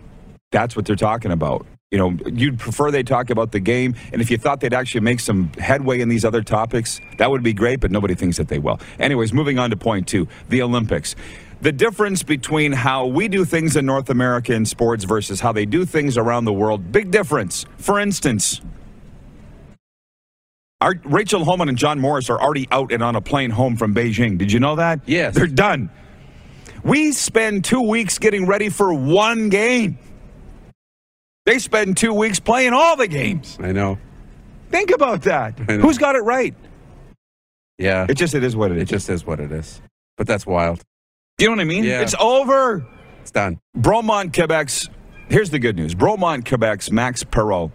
that's 0.52 0.76
what 0.76 0.86
they're 0.86 0.96
talking 0.96 1.32
about. 1.32 1.66
You 1.92 1.98
know, 1.98 2.18
you'd 2.32 2.58
prefer 2.58 2.90
they 2.90 3.04
talk 3.04 3.30
about 3.30 3.52
the 3.52 3.60
game, 3.60 3.96
and 4.14 4.22
if 4.22 4.32
you 4.32 4.38
thought 4.38 4.62
they'd 4.62 4.74
actually 4.74 5.02
make 5.02 5.20
some 5.20 5.52
headway 5.58 6.00
in 6.00 6.08
these 6.08 6.24
other 6.24 6.42
topics, 6.42 7.02
that 7.18 7.30
would 7.30 7.44
be 7.44 7.54
great, 7.54 7.82
but 7.82 7.92
nobody 7.92 8.16
thinks 8.16 8.38
that 8.38 8.48
they 8.48 8.60
will. 8.60 8.80
Anyways, 8.98 9.34
moving 9.34 9.60
on 9.60 9.72
to 9.72 9.78
point 9.78 10.08
two 10.08 10.28
the 10.48 10.62
Olympics. 10.62 11.16
The 11.62 11.72
difference 11.72 12.24
between 12.24 12.72
how 12.72 13.06
we 13.06 13.28
do 13.28 13.46
things 13.46 13.76
in 13.76 13.86
North 13.86 14.10
America 14.10 14.54
in 14.54 14.66
sports 14.66 15.04
versus 15.04 15.42
how 15.42 15.52
they 15.52 15.66
do 15.66 15.86
things 15.86 16.18
around 16.18 16.46
the 16.46 16.54
world, 16.54 16.92
big 16.92 17.12
difference. 17.12 17.66
For 17.78 18.00
instance, 18.00 18.62
our, 20.82 20.96
Rachel 21.06 21.46
Homan 21.46 21.70
and 21.70 21.78
John 21.78 22.00
Morris 22.00 22.30
are 22.30 22.42
already 22.42 22.68
out 22.72 22.92
and 22.92 23.04
on 23.04 23.16
a 23.16 23.22
plane 23.22 23.52
home 23.52 23.78
from 23.78 23.94
Beijing. 23.94 24.38
Did 24.38 24.52
you 24.52 24.60
know 24.60 24.76
that? 24.76 25.00
Yes. 25.06 25.36
They're 25.36 25.48
done. 25.48 25.90
We 26.84 27.12
spend 27.12 27.64
two 27.64 27.82
weeks 27.82 28.18
getting 28.18 28.48
ready 28.48 28.70
for 28.70 28.94
one 28.94 29.50
game. 29.50 30.00
They 31.46 31.60
spend 31.60 31.98
two 31.98 32.14
weeks 32.14 32.40
playing 32.40 32.74
all 32.74 32.96
the 32.96 33.08
games. 33.08 33.58
I 33.62 33.72
know. 33.72 34.00
Think 34.70 34.92
about 34.92 35.22
that. 35.24 35.58
Who's 35.60 35.98
got 35.98 36.16
it 36.16 36.24
right? 36.24 36.56
Yeah. 37.78 38.08
It 38.10 38.16
just 38.16 38.34
it 38.34 38.44
is 38.44 38.56
what 38.56 38.72
it 38.72 38.78
is. 38.78 38.84
It 38.84 38.90
just 38.90 39.10
is 39.10 39.26
what 39.26 39.40
it 39.40 39.52
is. 39.52 39.82
But 40.18 40.28
that's 40.28 40.46
wild. 40.46 40.82
Do 41.38 41.46
you 41.46 41.50
know 41.50 41.56
what 41.56 41.62
I 41.62 41.66
mean? 41.66 41.84
Yeah. 41.84 42.02
It's 42.02 42.16
over. 42.20 42.86
It's 43.22 43.32
done. 43.32 43.60
Bromont, 43.78 44.34
Quebec's. 44.34 44.90
Here's 45.30 45.50
the 45.50 45.60
good 45.60 45.76
news. 45.76 45.96
Bromont, 45.96 46.44
Quebec's 46.44 46.92
Max 46.92 47.24
Parrot 47.24 47.72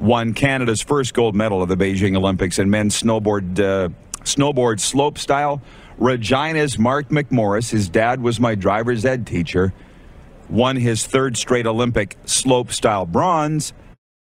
won 0.00 0.34
Canada's 0.34 0.80
first 0.80 1.14
gold 1.14 1.36
medal 1.36 1.62
of 1.62 1.68
the 1.68 1.76
Beijing 1.76 2.16
Olympics 2.16 2.58
in 2.58 2.70
men's 2.70 3.00
snowboard 3.00 3.60
uh, 3.60 3.90
snowboard 4.24 4.80
slope 4.80 5.18
style. 5.18 5.62
Regina's 5.98 6.78
Mark 6.78 7.10
McMorris, 7.10 7.70
his 7.70 7.88
dad 7.88 8.22
was 8.22 8.40
my 8.40 8.54
driver's 8.54 9.04
ed 9.04 9.26
teacher, 9.26 9.72
won 10.48 10.76
his 10.76 11.06
third 11.06 11.36
straight 11.36 11.66
Olympic 11.66 12.16
slope 12.24 12.72
style 12.72 13.04
bronze. 13.04 13.74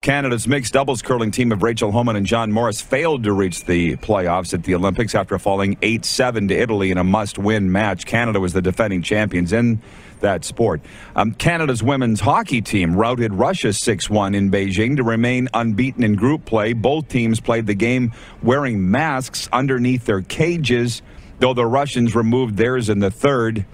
Canada's 0.03 0.49
mixed 0.49 0.73
doubles 0.73 1.01
curling 1.01 1.31
team 1.31 1.53
of 1.53 1.63
Rachel 1.63 1.89
Homan 1.89 2.17
and 2.17 2.25
John 2.25 2.51
Morris 2.51 2.81
failed 2.81 3.23
to 3.23 3.31
reach 3.31 3.63
the 3.63 3.95
playoffs 3.95 4.53
at 4.53 4.63
the 4.63 4.75
Olympics 4.75 5.15
after 5.15 5.39
falling 5.39 5.77
8 5.81 6.03
7 6.03 6.49
to 6.49 6.53
Italy 6.53 6.91
in 6.91 6.97
a 6.97 7.05
must 7.05 7.37
win 7.37 7.71
match. 7.71 8.05
Canada 8.05 8.41
was 8.41 8.51
the 8.51 8.61
defending 8.61 9.01
champions 9.01 9.53
in 9.53 9.81
that 10.19 10.43
sport. 10.43 10.81
Um, 11.15 11.31
Canada's 11.31 11.81
women's 11.81 12.19
hockey 12.19 12.61
team 12.61 12.97
routed 12.97 13.33
Russia 13.33 13.71
6 13.71 14.09
1 14.09 14.35
in 14.35 14.51
Beijing 14.51 14.97
to 14.97 15.03
remain 15.03 15.47
unbeaten 15.53 16.03
in 16.03 16.15
group 16.15 16.43
play. 16.43 16.73
Both 16.73 17.07
teams 17.07 17.39
played 17.39 17.65
the 17.65 17.73
game 17.73 18.11
wearing 18.41 18.91
masks 18.91 19.47
underneath 19.53 20.03
their 20.03 20.21
cages, 20.21 21.01
though 21.39 21.53
the 21.53 21.65
Russians 21.65 22.13
removed 22.13 22.57
theirs 22.57 22.89
in 22.89 22.99
the 22.99 23.09
third. 23.09 23.65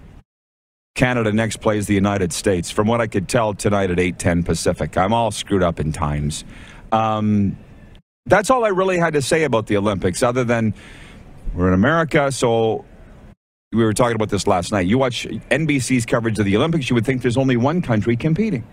Canada 0.99 1.31
next 1.31 1.61
plays 1.61 1.87
the 1.87 1.93
United 1.93 2.33
States. 2.33 2.69
From 2.69 2.85
what 2.85 2.99
I 2.99 3.07
could 3.07 3.29
tell 3.29 3.53
tonight 3.53 3.89
at 3.89 3.99
8:10 3.99 4.43
Pacific. 4.43 4.97
I'm 4.97 5.13
all 5.13 5.31
screwed 5.31 5.63
up 5.63 5.79
in 5.79 5.93
times. 5.93 6.43
Um, 6.91 7.57
that's 8.25 8.49
all 8.49 8.65
I 8.65 8.67
really 8.67 8.97
had 8.97 9.13
to 9.13 9.21
say 9.21 9.45
about 9.45 9.67
the 9.67 9.77
Olympics, 9.77 10.21
other 10.21 10.43
than 10.43 10.73
we're 11.53 11.69
in 11.69 11.73
America, 11.73 12.33
so 12.33 12.83
we 13.71 13.81
were 13.81 13.93
talking 13.93 14.15
about 14.15 14.27
this 14.27 14.45
last 14.45 14.73
night. 14.73 14.87
You 14.87 14.97
watch 14.97 15.25
NBC's 15.49 16.05
coverage 16.05 16.37
of 16.37 16.43
the 16.43 16.57
Olympics, 16.57 16.89
you 16.89 16.95
would 16.95 17.05
think 17.05 17.21
there's 17.21 17.37
only 17.37 17.55
one 17.55 17.81
country 17.81 18.17
competing. 18.17 18.67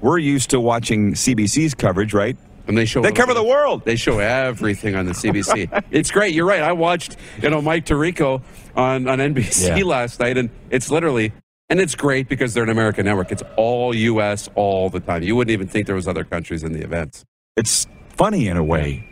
We're 0.00 0.18
used 0.18 0.50
to 0.50 0.60
watching 0.60 1.14
CBC's 1.14 1.74
coverage, 1.74 2.14
right? 2.14 2.36
And 2.66 2.78
they 2.78 2.86
show 2.86 3.02
They 3.02 3.12
cover 3.12 3.34
the 3.34 3.44
world. 3.44 3.84
They 3.84 3.96
show 3.96 4.18
everything 4.20 4.94
on 4.94 5.04
the 5.06 5.12
CBC. 5.12 5.84
it's 5.90 6.10
great. 6.10 6.34
You're 6.34 6.46
right. 6.46 6.62
I 6.62 6.72
watched, 6.72 7.16
you 7.42 7.50
know, 7.50 7.60
Mike 7.60 7.84
Tirico 7.84 8.42
on, 8.74 9.06
on 9.06 9.18
NBC 9.18 9.76
Yeah. 9.78 9.84
last 9.84 10.18
night, 10.20 10.38
and 10.38 10.48
it's 10.70 10.90
literally, 10.90 11.32
and 11.68 11.78
it's 11.78 11.94
great 11.94 12.28
because 12.28 12.54
they're 12.54 12.64
an 12.64 12.70
American 12.70 13.04
network. 13.04 13.32
It's 13.32 13.42
all 13.56 13.94
U.S. 13.94 14.48
all 14.54 14.88
the 14.88 15.00
time. 15.00 15.22
You 15.22 15.36
wouldn't 15.36 15.52
even 15.52 15.68
think 15.68 15.86
there 15.86 15.94
was 15.94 16.08
other 16.08 16.24
countries 16.24 16.62
in 16.62 16.72
the 16.72 16.82
events. 16.82 17.22
It's 17.56 17.86
funny 18.10 18.48
in 18.48 18.56
a 18.56 18.64
way. 18.64 19.10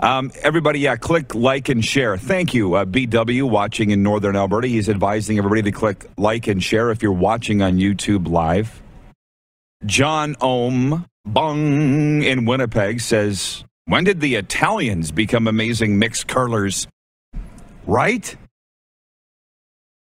Um, 0.00 0.30
everybody, 0.42 0.78
yeah, 0.80 0.96
click 0.96 1.34
like 1.34 1.68
and 1.68 1.84
share. 1.84 2.16
Thank 2.16 2.54
you, 2.54 2.74
uh, 2.74 2.84
BW, 2.84 3.50
watching 3.50 3.90
in 3.90 4.02
Northern 4.02 4.36
Alberta. 4.36 4.68
He's 4.68 4.88
advising 4.88 5.38
everybody 5.38 5.62
to 5.62 5.72
click 5.72 6.06
like 6.16 6.46
and 6.46 6.62
share 6.62 6.90
if 6.90 7.02
you're 7.02 7.12
watching 7.12 7.60
on 7.62 7.78
YouTube 7.78 8.28
Live. 8.28 8.80
John 9.86 10.36
Ohm 10.40 11.04
Bung 11.32 12.22
in 12.22 12.46
Winnipeg 12.46 13.00
says, 13.00 13.64
When 13.84 14.04
did 14.04 14.20
the 14.20 14.36
Italians 14.36 15.12
become 15.12 15.46
amazing 15.46 15.98
mixed 15.98 16.26
curlers? 16.26 16.88
Right? 17.86 18.34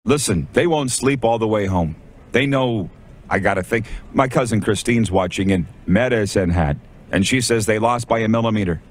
Listen, 0.04 0.49
they 0.52 0.66
won't 0.66 0.90
sleep 0.90 1.25
all 1.25 1.38
the 1.38 1.47
way 1.47 1.66
home. 1.66 1.97
They 2.33 2.47
know 2.47 2.90
I 3.28 3.38
got 3.38 3.54
to 3.54 3.62
think. 3.62 3.87
My 4.12 4.26
cousin 4.26 4.61
Christine's 4.61 5.11
watching 5.11 5.50
in 5.50 5.66
Medicine 5.87 6.50
Hat, 6.50 6.76
and 7.11 7.26
she 7.26 7.40
says 7.40 7.66
they 7.66 7.78
lost 7.78 8.09
by 8.09 8.21
a 8.21 8.28
millimeter. 8.28 8.83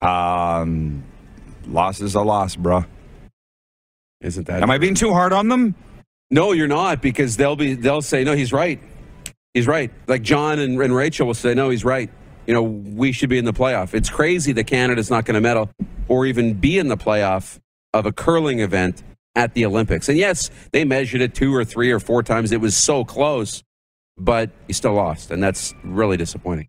Um, 0.00 1.02
loss 1.66 2.00
is 2.00 2.14
a 2.14 2.22
loss, 2.22 2.56
bruh. 2.56 2.86
Isn't 4.20 4.46
that? 4.46 4.62
Am 4.62 4.70
I 4.70 4.78
being 4.78 4.94
too 4.94 5.12
hard 5.12 5.32
on 5.32 5.48
them? 5.48 5.74
No, 6.30 6.52
you're 6.52 6.68
not, 6.68 7.02
because 7.02 7.36
they'll 7.36 7.56
be 7.56 7.74
they'll 7.74 8.02
say, 8.02 8.24
no, 8.24 8.34
he's 8.34 8.52
right. 8.52 8.80
He's 9.56 9.66
right. 9.66 9.90
Like 10.06 10.20
John 10.20 10.58
and, 10.58 10.78
and 10.82 10.94
Rachel 10.94 11.26
will 11.26 11.32
say, 11.32 11.54
no, 11.54 11.70
he's 11.70 11.82
right. 11.82 12.10
You 12.46 12.52
know, 12.52 12.62
we 12.62 13.10
should 13.10 13.30
be 13.30 13.38
in 13.38 13.46
the 13.46 13.54
playoff. 13.54 13.94
It's 13.94 14.10
crazy 14.10 14.52
that 14.52 14.64
Canada's 14.64 15.08
not 15.08 15.24
going 15.24 15.36
to 15.36 15.40
medal 15.40 15.70
or 16.08 16.26
even 16.26 16.52
be 16.52 16.76
in 16.76 16.88
the 16.88 16.96
playoff 16.98 17.58
of 17.94 18.04
a 18.04 18.12
curling 18.12 18.60
event 18.60 19.02
at 19.34 19.54
the 19.54 19.64
Olympics. 19.64 20.10
And 20.10 20.18
yes, 20.18 20.50
they 20.72 20.84
measured 20.84 21.22
it 21.22 21.34
two 21.34 21.54
or 21.54 21.64
three 21.64 21.90
or 21.90 21.98
four 21.98 22.22
times. 22.22 22.52
It 22.52 22.60
was 22.60 22.76
so 22.76 23.02
close, 23.02 23.64
but 24.18 24.50
you 24.68 24.74
still 24.74 24.92
lost, 24.92 25.30
and 25.30 25.42
that's 25.42 25.72
really 25.82 26.18
disappointing. 26.18 26.68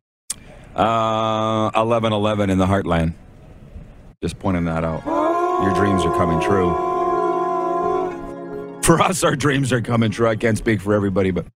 Uh, 0.74 1.70
11 1.76 2.14
11 2.14 2.50
in 2.50 2.58
the 2.58 2.68
heartland. 2.68 3.16
Just 4.24 4.40
pointing 4.40 4.64
that 4.64 4.86
out. 4.86 5.04
Your 5.62 5.74
dreams 5.74 6.06
are 6.06 6.16
coming 6.16 6.40
true. 6.40 6.74
For 8.82 9.02
us, 9.02 9.26
our 9.26 9.36
dreams 9.36 9.74
are 9.74 9.82
coming 9.82 10.10
true. 10.10 10.30
I 10.30 10.38
can't 10.38 10.58
speak 10.58 10.80
for 10.80 10.94
everybody, 10.94 11.32
but. 11.32 11.48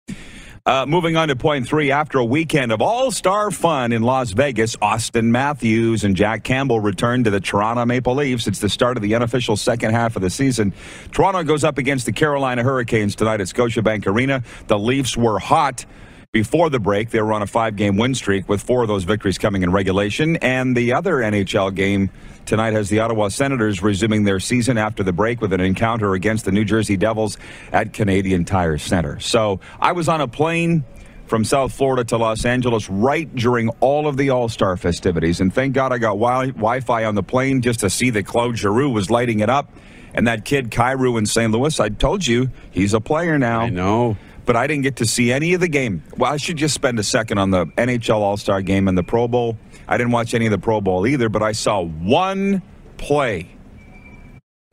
Uh, 0.64 0.86
moving 0.86 1.18
on 1.18 1.28
to 1.28 1.36
point 1.36 1.68
three, 1.68 1.90
after 1.90 2.20
a 2.20 2.26
weekend 2.26 2.72
of 2.72 2.84
all 2.84 3.10
star 3.10 3.50
fun 3.50 3.92
in 3.92 4.04
Las 4.04 4.32
Vegas, 4.32 4.76
Auston 4.76 5.26
Matthews 5.26 6.04
and 6.04 6.16
Jack 6.16 6.44
Campbell 6.44 6.80
returned 6.80 7.26
to 7.26 7.32
the 7.32 7.40
Toronto 7.40 7.84
Maple 7.84 8.14
Leafs. 8.14 8.46
It's 8.46 8.60
the 8.60 8.70
start 8.70 8.96
of 8.96 9.02
the 9.02 9.16
unofficial 9.16 9.58
second 9.58 9.92
half 9.92 10.16
of 10.16 10.22
the 10.22 10.30
season. 10.30 10.72
Toronto 11.12 11.42
goes 11.44 11.64
up 11.64 11.80
against 11.80 12.06
the 12.06 12.12
Carolina 12.12 12.62
Hurricanes 12.62 13.16
tonight 13.16 13.42
at 13.42 13.48
Scotiabank 13.48 14.06
Arena. 14.06 14.44
The 14.68 14.78
Leafs 14.78 15.18
were 15.18 15.40
hot 15.40 15.88
before 16.32 16.70
the 16.70 16.80
break. 16.80 17.10
They 17.10 17.22
were 17.22 17.34
on 17.34 17.42
a 17.42 17.48
five 17.48 17.76
game 17.76 17.98
win 17.98 18.16
streak 18.16 18.48
with 18.48 18.62
four 18.62 18.82
of 18.84 18.88
those 18.88 19.04
victories 19.04 19.38
coming 19.38 19.64
in 19.64 19.72
regulation. 19.72 20.38
And 20.38 20.78
the 20.78 20.94
other 20.94 21.16
NHL 21.16 21.76
game 21.76 22.10
tonight 22.46 22.72
has 22.72 22.90
the 22.90 23.00
Ottawa 23.00 23.28
Senators 23.28 23.84
resuming 23.84 24.24
their 24.24 24.40
season 24.40 24.78
after 24.78 25.04
the 25.04 25.12
break 25.12 25.42
with 25.42 25.52
an 25.52 25.60
encounter 25.60 26.14
against 26.14 26.46
the 26.46 26.52
New 26.54 26.64
Jersey 26.64 26.96
Devils 26.96 27.38
at 27.74 27.92
Canadian 27.92 28.46
Tire 28.46 28.78
Center. 28.78 29.20
So 29.20 29.60
I 29.80 29.92
was 29.92 30.08
on 30.08 30.22
a 30.22 30.28
plane 30.28 30.86
from 31.26 31.44
South 31.44 31.74
Florida 31.74 32.06
to 32.06 32.18
Los 32.18 32.46
Angeles 32.46 32.90
right 32.90 33.34
during 33.36 33.68
all 33.82 34.08
of 34.08 34.16
the 34.16 34.30
All 34.30 34.48
Star 34.48 34.78
festivities. 34.78 35.42
And 35.42 35.54
thank 35.54 35.74
God 35.74 35.92
I 35.92 35.98
got 35.98 36.14
wi 36.14 36.80
Fi 36.80 37.04
on 37.04 37.16
the 37.16 37.24
plane 37.24 37.62
just 37.62 37.82
to 37.82 37.90
see 37.90 38.10
that 38.12 38.26
Claude 38.26 38.58
Giroux 38.58 38.90
was 38.90 39.10
lighting 39.10 39.42
it 39.42 39.50
up. 39.50 39.70
And 40.14 40.28
that 40.28 40.46
kid, 40.46 40.72
Kyrou 40.72 41.18
in 41.18 41.26
St. 41.26 41.52
Louis, 41.52 41.78
I 41.80 41.90
told 41.90 42.26
you, 42.26 42.52
he's 42.70 42.94
a 42.94 43.00
player 43.00 43.38
now 43.38 43.62
I 43.62 43.70
know. 43.70 44.18
But 44.46 44.56
I 44.56 44.68
didn't 44.68 44.84
get 44.84 44.96
to 44.98 45.06
see 45.06 45.32
any 45.32 45.54
of 45.54 45.62
the 45.62 45.68
game. 45.68 46.04
Well, 46.18 46.32
I 46.34 46.38
should 46.38 46.58
just 46.58 46.74
spend 46.74 47.00
a 47.00 47.04
second 47.04 47.38
on 47.38 47.52
the 47.52 47.66
NHL 47.78 48.16
All 48.22 48.38
Star 48.38 48.62
game 48.62 48.88
and 48.88 48.98
the 48.98 49.04
Pro 49.04 49.28
Bowl. 49.28 49.58
I 49.88 49.98
didn't 49.98 50.12
watch 50.12 50.34
any 50.34 50.46
of 50.46 50.52
the 50.52 50.58
Pro 50.58 50.82
Bowl 50.82 51.06
either, 51.08 51.30
but 51.30 51.42
I 51.44 51.52
saw 51.52 51.82
one 51.84 52.62
play 52.98 53.50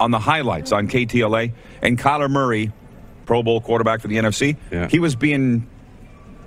on 0.01 0.11
the 0.13 0.19
highlights 0.19 0.71
on 0.71 0.87
KTLA, 0.87 1.53
and 1.83 1.99
Kyler 1.99 2.31
Murray, 2.31 2.73
Pro 3.27 3.43
Bowl 3.43 3.61
quarterback 3.61 4.01
for 4.01 4.07
the 4.09 4.17
NFC, 4.17 4.57
Yeah. 4.71 4.87
he 4.89 5.01
was 5.01 5.17
being 5.17 5.67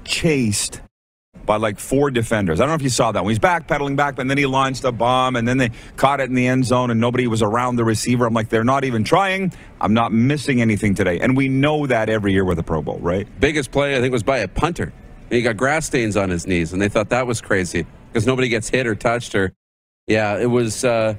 chased 0.06 0.82
by 1.46 1.58
like 1.58 1.80
four 1.80 2.12
defenders. 2.12 2.60
I 2.60 2.64
don't 2.64 2.70
know 2.70 2.76
if 2.76 2.82
you 2.82 2.90
saw 2.90 3.12
that. 3.12 3.24
When 3.24 3.32
he's 3.32 3.40
backpedaling 3.40 3.96
back, 3.96 4.18
and 4.20 4.30
then 4.30 4.38
he 4.38 4.46
launched 4.46 4.84
a 4.84 4.92
bomb, 4.92 5.36
and 5.36 5.48
then 5.48 5.58
they 5.58 5.72
caught 5.98 6.20
it 6.20 6.30
in 6.30 6.36
the 6.36 6.48
end 6.48 6.66
zone, 6.66 6.92
and 6.92 7.00
nobody 7.00 7.28
was 7.28 7.42
around 7.42 7.76
the 7.76 7.84
receiver. 7.84 8.26
I'm 8.26 8.34
like, 8.34 8.50
they're 8.50 8.64
not 8.64 8.84
even 8.84 9.04
trying. 9.04 9.54
I'm 9.80 9.94
not 9.94 10.12
missing 10.12 10.62
anything 10.62 10.96
today. 10.96 11.20
And 11.20 11.36
we 11.36 11.50
know 11.50 11.88
that 11.88 12.10
every 12.10 12.34
year 12.34 12.46
with 12.46 12.58
the 12.58 12.64
Pro 12.64 12.82
Bowl, 12.82 13.00
right? 13.00 13.28
Biggest 13.40 13.72
play, 13.72 13.98
I 13.98 14.02
think, 14.02 14.12
was 14.12 14.24
by 14.24 14.40
a 14.40 14.48
punter. 14.48 14.94
He 15.30 15.42
got 15.42 15.58
grass 15.58 15.86
stains 15.86 16.18
on 16.18 16.30
his 16.30 16.46
knees, 16.46 16.74
and 16.74 16.82
they 16.82 16.90
thought 16.90 17.10
that 17.10 17.26
was 17.26 17.42
crazy 17.42 17.86
because 18.12 18.28
nobody 18.28 18.50
gets 18.50 18.70
hit 18.70 18.88
or 18.88 18.96
touched 18.96 19.36
or. 19.36 19.54
Yeah, 20.08 20.38
it 20.40 20.48
was. 20.48 20.84
Uh, 20.84 21.16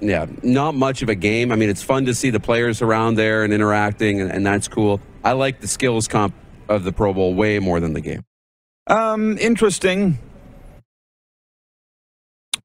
yeah, 0.00 0.26
not 0.42 0.74
much 0.74 1.02
of 1.02 1.08
a 1.08 1.14
game. 1.14 1.50
I 1.50 1.56
mean, 1.56 1.70
it's 1.70 1.82
fun 1.82 2.04
to 2.06 2.14
see 2.14 2.30
the 2.30 2.40
players 2.40 2.82
around 2.82 3.14
there 3.14 3.42
and 3.42 3.52
interacting, 3.52 4.20
and, 4.20 4.30
and 4.30 4.44
that's 4.44 4.68
cool. 4.68 5.00
I 5.22 5.32
like 5.32 5.60
the 5.60 5.68
skills 5.68 6.08
comp 6.08 6.34
of 6.68 6.84
the 6.84 6.92
Pro 6.92 7.14
Bowl 7.14 7.34
way 7.34 7.58
more 7.58 7.80
than 7.80 7.94
the 7.94 8.00
game. 8.00 8.22
Um, 8.86 9.38
interesting. 9.38 10.18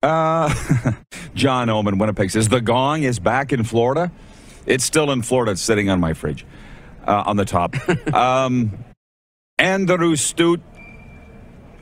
Uh, 0.02 0.54
John 1.34 1.70
Oman, 1.70 1.98
Winnipeg 1.98 2.32
says 2.32 2.50
the 2.50 2.62
gong 2.62 3.04
is 3.04 3.20
back 3.20 3.52
in 3.52 3.64
Florida. 3.64 4.12
It's 4.66 4.84
still 4.84 5.12
in 5.12 5.22
Florida. 5.22 5.54
It's 5.54 5.62
sitting 5.62 5.90
on 5.90 6.00
my 6.00 6.14
fridge, 6.14 6.46
uh, 7.06 7.24
on 7.26 7.38
the 7.38 7.46
top. 7.46 7.76
um, 8.14 8.78
Andrew 9.58 10.16
Stute, 10.16 10.62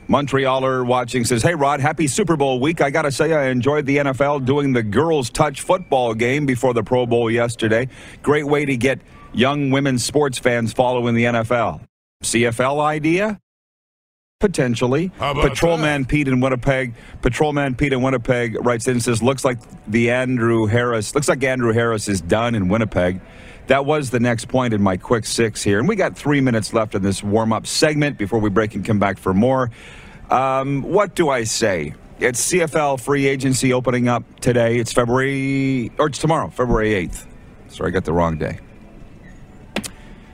Montrealer 0.08 0.86
watching 0.86 1.24
says, 1.24 1.42
"Hey 1.42 1.54
Rod, 1.54 1.80
happy 1.80 2.06
Super 2.06 2.36
Bowl 2.36 2.60
week. 2.60 2.80
I 2.80 2.90
got 2.90 3.02
to 3.02 3.12
say, 3.12 3.32
I 3.32 3.48
enjoyed 3.48 3.86
the 3.86 3.98
NFL 3.98 4.44
doing 4.46 4.72
the 4.72 4.82
girls' 4.82 5.30
touch 5.30 5.60
football 5.60 6.14
game 6.14 6.46
before 6.46 6.74
the 6.74 6.82
Pro 6.82 7.06
Bowl 7.06 7.30
yesterday. 7.30 7.88
Great 8.22 8.46
way 8.46 8.64
to 8.64 8.76
get 8.76 9.00
young 9.32 9.70
women's 9.70 10.04
sports 10.04 10.38
fans 10.38 10.72
following 10.72 11.14
the 11.14 11.24
NFL. 11.24 11.82
CFL 12.22 12.80
idea." 12.80 13.38
Potentially. 14.40 15.10
Patrolman 15.48 16.04
Pete 16.04 16.28
in 16.28 16.38
Winnipeg. 16.38 16.94
Patrolman 17.22 17.74
Pete 17.74 17.92
in 17.92 18.02
Winnipeg 18.02 18.56
writes 18.64 18.86
in 18.86 18.92
and 18.92 19.02
says, 19.02 19.20
looks 19.20 19.44
like 19.44 19.58
the 19.88 20.12
Andrew 20.12 20.66
Harris, 20.66 21.12
looks 21.12 21.28
like 21.28 21.42
Andrew 21.42 21.72
Harris 21.72 22.06
is 22.06 22.20
done 22.20 22.54
in 22.54 22.68
Winnipeg. 22.68 23.20
That 23.66 23.84
was 23.84 24.10
the 24.10 24.20
next 24.20 24.46
point 24.46 24.74
in 24.74 24.80
my 24.80 24.96
quick 24.96 25.26
six 25.26 25.60
here. 25.60 25.80
And 25.80 25.88
we 25.88 25.96
got 25.96 26.16
three 26.16 26.40
minutes 26.40 26.72
left 26.72 26.94
in 26.94 27.02
this 27.02 27.20
warm 27.20 27.52
up 27.52 27.66
segment 27.66 28.16
before 28.16 28.38
we 28.38 28.48
break 28.48 28.76
and 28.76 28.84
come 28.84 29.00
back 29.00 29.18
for 29.18 29.34
more. 29.34 29.72
Um, 30.30 30.82
what 30.82 31.16
do 31.16 31.30
I 31.30 31.42
say? 31.42 31.94
It's 32.20 32.52
CFL 32.52 33.00
free 33.00 33.26
agency 33.26 33.72
opening 33.72 34.06
up 34.06 34.22
today. 34.38 34.78
It's 34.78 34.92
February, 34.92 35.90
or 35.98 36.06
it's 36.06 36.18
tomorrow, 36.18 36.48
February 36.48 36.90
8th. 37.08 37.26
Sorry, 37.70 37.88
I 37.88 37.90
got 37.90 38.04
the 38.04 38.12
wrong 38.12 38.38
day. 38.38 38.60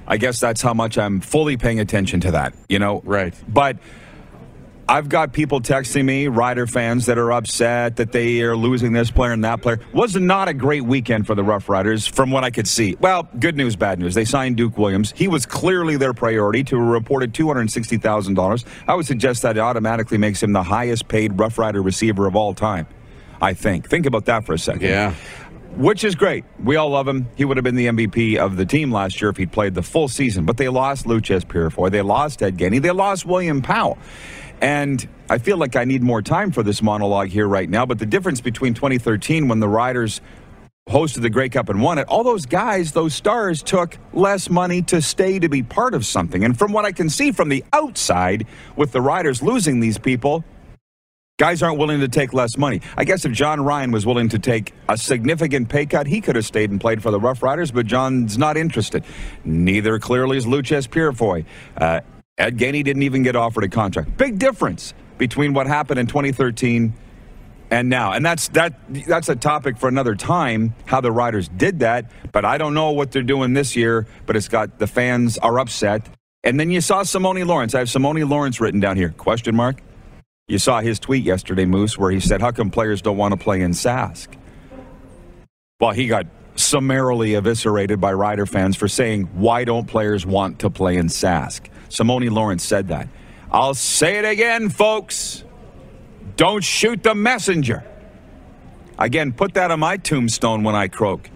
I 0.07 0.17
guess 0.17 0.41
that's 0.41 0.63
how 0.63 0.75
much 0.75 0.99
I'm 0.99 1.21
fully 1.21 1.57
paying 1.57 1.81
attention 1.81 2.21
to 2.21 2.33
that, 2.33 2.55
you 2.69 2.79
know? 2.79 3.01
Right. 3.05 3.35
But 3.49 3.79
I've 4.87 5.09
got 5.09 5.33
people 5.33 5.63
texting 5.63 6.05
me, 6.05 6.29
Rider 6.29 6.67
fans, 6.67 7.07
that 7.07 7.17
are 7.17 7.33
upset 7.33 7.97
that 7.97 8.13
they 8.13 8.43
are 8.43 8.55
losing 8.55 8.93
this 8.93 9.11
player 9.11 9.33
and 9.33 9.43
that 9.45 9.63
player. 9.63 9.81
Was 9.95 10.15
not 10.15 10.49
a 10.49 10.53
great 10.53 10.85
weekend 10.85 11.27
for 11.27 11.35
the 11.35 11.43
Rough 11.43 11.71
Riders 11.71 12.07
from 12.07 12.31
what 12.31 12.45
I 12.45 12.51
could 12.51 12.69
see. 12.69 12.97
Well, 13.01 13.27
good 13.39 13.57
news, 13.57 13.77
bad 13.77 13.99
news. 13.99 14.15
They 14.15 14.27
signed 14.27 14.59
Duke 14.59 14.77
Williams. 14.77 15.15
He 15.17 15.27
was 15.27 15.47
clearly 15.47 15.97
their 15.97 16.13
priority 16.13 16.65
to 16.65 16.77
a 16.77 16.83
reported 16.83 17.33
$260,000. 17.33 18.65
I 18.87 18.95
would 18.95 19.07
suggest 19.07 19.41
that 19.43 19.57
it 19.57 19.61
automatically 19.61 20.19
makes 20.19 20.43
him 20.43 20.53
the 20.53 20.63
highest 20.63 21.09
paid 21.09 21.39
Rough 21.39 21.59
Rider 21.59 21.81
receiver 21.81 22.27
of 22.27 22.37
all 22.37 22.53
time. 22.53 22.87
I 23.41 23.55
think. 23.55 23.89
Think 23.89 24.07
about 24.07 24.27
that 24.27 24.45
for 24.45 24.55
a 24.55 24.59
second. 24.59 24.83
Yeah. 24.83 25.15
Which 25.77 26.05
is 26.05 26.15
great. 26.15 26.45
We 26.63 26.77
all 26.77 26.91
love 26.91 27.09
him. 27.09 27.29
He 27.35 27.45
would 27.45 27.57
have 27.57 27.65
been 27.65 27.75
the 27.75 27.87
MVP 27.87 28.37
of 28.37 28.57
the 28.57 28.65
team 28.65 28.93
last 28.93 29.21
year 29.21 29.29
if 29.31 29.37
he'd 29.37 29.51
played 29.51 29.75
the 29.75 29.83
full 29.83 30.07
season. 30.07 30.45
But 30.45 30.57
they 30.57 30.69
lost 30.69 31.05
Loucheiz 31.07 31.45
Purifoy. 31.45 31.91
They 31.91 32.03
lost 32.03 32.43
Ed 32.43 32.57
Gainey. 32.57 32.81
They 32.81 32.93
lost 32.93 33.27
William 33.27 33.61
Powell. 33.61 33.99
And 34.61 35.07
I 35.29 35.39
feel 35.39 35.57
like 35.57 35.75
I 35.75 35.85
need 35.85 36.03
more 36.03 36.23
time 36.23 36.53
for 36.53 36.63
this 36.63 36.81
monologue 36.81 37.29
here 37.29 37.49
right 37.49 37.69
now. 37.69 37.87
But 37.87 37.99
the 37.99 38.07
difference 38.07 38.41
between 38.41 38.75
2013, 38.75 39.49
when 39.49 39.59
the 39.59 39.69
Riders 39.69 40.21
hosted 40.89 41.23
the 41.23 41.31
Grey 41.31 41.49
Cup 41.49 41.69
and 41.69 41.83
won 41.83 41.99
it, 41.99 42.07
all 42.07 42.23
those 42.23 42.47
guys, 42.47 42.93
those 42.93 43.15
stars, 43.15 43.61
took 43.61 43.99
less 44.13 44.49
money 44.49 44.81
to 44.83 45.03
stay 45.03 45.41
to 45.41 45.49
be 45.49 45.65
part 45.65 45.95
of 45.95 46.07
something. 46.07 46.45
And 46.45 46.57
from 46.57 46.73
what 46.73 46.85
I 46.85 46.93
can 46.93 47.11
see 47.11 47.33
from 47.33 47.49
the 47.49 47.65
outside, 47.73 48.47
with 48.77 48.93
the 48.93 49.01
Riders 49.01 49.43
losing 49.43 49.81
these 49.81 49.99
people, 49.99 50.45
guys 51.37 51.65
aren't 51.65 51.79
willing 51.79 51.99
to 51.99 52.07
take 52.07 52.33
less 52.33 52.57
money. 52.57 52.81
I 52.97 53.05
guess 53.05 53.25
if 53.25 53.33
Jon 53.33 53.61
Ryan 53.61 53.91
was 53.91 54.07
willing 54.07 54.29
to 54.29 54.39
take 54.39 54.73
a 54.89 54.97
significant 54.97 55.69
pay 55.69 55.85
cut, 55.85 56.07
he 56.07 56.21
could 56.21 56.37
have 56.37 56.47
stayed 56.47 56.71
and 56.71 56.81
played 56.81 57.03
for 57.03 57.11
the 57.11 57.19
Rough 57.19 57.43
Riders, 57.43 57.73
but 57.73 57.87
Jon's 57.87 58.39
not 58.39 58.57
interested. 58.57 59.05
Neither 59.45 59.99
clearly 59.99 60.37
is 60.37 60.47
Loucheiz 60.47 60.89
Purifoy. 60.89 61.45
Uh, 61.77 62.01
Ed 62.39 62.57
Gainey 62.57 62.85
didn't 62.85 63.03
even 63.03 63.25
get 63.25 63.35
offered 63.35 63.65
a 63.65 63.69
contract. 63.69 64.17
Big 64.17 64.39
difference 64.39 64.95
between 65.19 65.55
what 65.55 65.67
happened 65.67 65.99
in 65.99 66.07
2013 66.07 66.95
and 67.71 67.89
now. 67.89 68.13
And 68.13 68.25
that's 68.25 68.49
that 68.49 68.75
that's 69.09 69.29
a 69.29 69.37
topic 69.37 69.77
for 69.77 69.89
another 69.89 70.15
time 70.15 70.75
how 70.87 71.01
the 71.01 71.11
Riders 71.11 71.49
did 71.49 71.81
that, 71.81 72.11
but 72.31 72.45
I 72.45 72.59
don't 72.59 72.75
know 72.75 72.93
what 72.93 73.11
they're 73.11 73.23
doing 73.23 73.55
this 73.55 73.75
year, 73.75 74.07
but 74.27 74.37
it's 74.37 74.49
got 74.49 74.79
the 74.79 74.87
fans 74.87 75.39
are 75.39 75.59
upset. 75.59 76.09
And 76.45 76.61
then 76.61 76.71
you 76.71 76.81
saw 76.81 77.03
Simoni 77.03 77.45
Lawrence. 77.45 77.75
I 77.75 77.81
have 77.81 77.89
Simoni 77.89 78.29
Lawrence 78.29 78.61
written 78.61 78.79
down 78.79 78.97
here. 78.97 79.09
Question 79.11 79.57
mark. 79.57 79.81
You 80.47 80.59
saw 80.59 80.81
his 80.81 80.99
tweet 80.99 81.25
yesterday, 81.25 81.65
Moose, 81.65 81.97
where 81.97 82.11
he 82.11 82.21
said, 82.21 82.43
How 82.43 82.51
come 82.51 82.71
players 82.71 83.01
don't 83.01 83.17
want 83.17 83.33
to 83.33 83.39
play 83.39 83.63
in 83.63 83.71
Sask? 83.71 84.29
Well, 85.81 85.93
he 85.93 86.07
got 86.07 86.27
summarily 86.55 87.35
eviscerated 87.35 87.99
by 87.99 88.13
Rider 88.13 88.45
fans 88.45 88.77
for 88.77 88.87
saying, 88.87 89.25
Why 89.33 89.65
don't 89.65 89.87
players 89.87 90.27
want 90.27 90.59
to 90.59 90.69
play 90.69 90.97
in 90.99 91.07
Sask? 91.07 91.63
Simoni 91.89 92.31
Lawrence 92.31 92.63
said 92.63 92.89
that. 92.89 93.09
I'll 93.51 93.73
say 93.73 94.19
it 94.19 94.27
again, 94.27 94.69
folks. 94.69 95.45
Don't 96.37 96.63
shoot 96.63 97.03
the 97.03 97.15
messenger. 97.15 97.83
Again, 98.99 99.33
put 99.33 99.55
that 99.55 99.71
on 99.71 99.81
my 99.81 99.97
tombstone 99.97 100.63
when 100.63 100.75
I 100.75 100.89
croak. 100.89 101.31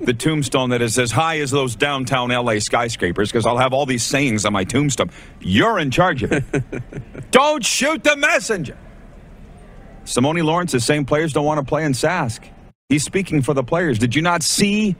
the 0.00 0.14
tombstone 0.14 0.70
that 0.70 0.82
is 0.82 0.98
as 0.98 1.12
high 1.12 1.38
as 1.40 1.50
those 1.50 1.76
downtown 1.76 2.30
LA 2.30 2.58
skyscrapers, 2.58 3.30
because 3.30 3.46
I'll 3.46 3.58
have 3.58 3.72
all 3.72 3.86
these 3.86 4.02
sayings 4.02 4.44
on 4.44 4.52
my 4.52 4.64
tombstone. 4.64 5.10
You're 5.40 5.78
in 5.78 5.90
charge 5.90 6.22
of 6.22 6.32
it. 6.32 6.44
don't 7.30 7.64
shoot 7.64 8.02
the 8.04 8.16
messenger. 8.16 8.76
Simoni 10.04 10.44
Lawrence 10.44 10.74
is 10.74 10.84
saying 10.84 11.06
players 11.06 11.32
don't 11.32 11.46
want 11.46 11.60
to 11.60 11.64
play 11.64 11.84
in 11.84 11.92
Sask. 11.92 12.46
He's 12.88 13.04
speaking 13.04 13.40
for 13.42 13.54
the 13.54 13.64
players. 13.64 13.98
Did 13.98 14.14
you 14.14 14.20
not 14.22 14.42
see 14.42 14.96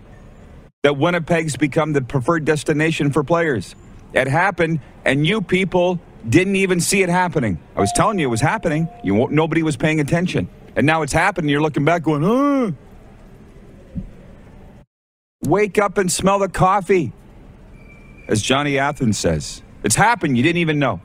that 0.82 0.96
Winnipeg's 0.96 1.56
become 1.56 1.92
the 1.92 2.00
preferred 2.00 2.44
destination 2.44 3.12
for 3.12 3.22
players? 3.22 3.74
It 4.14 4.28
happened, 4.28 4.80
and 5.04 5.26
you 5.26 5.42
people 5.42 6.00
didn't 6.26 6.56
even 6.56 6.80
see 6.80 7.02
it 7.02 7.10
happening. 7.10 7.58
I 7.76 7.80
was 7.80 7.92
telling 7.92 8.18
you 8.18 8.26
it 8.28 8.30
was 8.30 8.40
happening. 8.40 8.88
You 9.02 9.28
nobody 9.30 9.62
was 9.62 9.76
paying 9.76 10.00
attention, 10.00 10.48
and 10.76 10.86
now 10.86 11.02
it's 11.02 11.12
happening. 11.12 11.50
You're 11.50 11.62
looking 11.62 11.84
back, 11.84 12.02
going, 12.02 12.24
"Oh." 12.24 12.74
Wake 15.42 15.78
up 15.78 15.98
and 15.98 16.10
smell 16.10 16.38
the 16.38 16.48
coffee, 16.48 17.12
as 18.28 18.40
Johnny 18.40 18.78
Athens 18.78 19.18
says. 19.18 19.62
It's 19.82 19.94
happened. 19.94 20.36
You 20.38 20.42
didn't 20.42 20.58
even 20.58 20.78
know. 20.78 21.00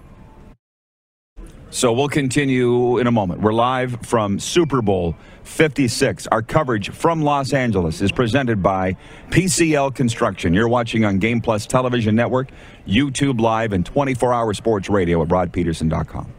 So 1.71 1.93
we'll 1.93 2.09
continue 2.09 2.97
in 2.97 3.05
a 3.05 3.11
moment. 3.11 3.41
We're 3.41 3.53
live 3.53 3.99
from 4.03 4.39
Super 4.39 4.81
Bowl 4.81 5.15
56. 5.43 6.25
Our 6.27 6.41
coverage 6.41 6.89
from 6.89 7.21
Los 7.21 7.53
Angeles 7.53 8.01
is 8.01 8.11
presented 8.11 8.63
by 8.63 8.95
PCL 9.29 9.93
Construction. 9.93 10.53
You're 10.53 10.67
watching 10.67 11.05
on 11.05 11.19
Game 11.19 11.41
Plus 11.41 11.67
Television 11.67 12.15
Network, 12.15 12.49
YouTube 12.87 13.39
Live, 13.39 13.73
and 13.73 13.85
24 13.85 14.33
hour 14.33 14.53
sports 14.53 14.89
radio 14.89 15.21
at 15.21 15.27
rodpedersen.com. 15.27 16.38